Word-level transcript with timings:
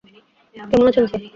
কেমন 0.55 0.85
আছেন, 0.89 1.05
স্যার? 1.09 1.21